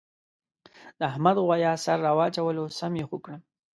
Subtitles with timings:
[0.99, 3.41] د احمد غوایه سر را واچولو سم یې خوږ کړم.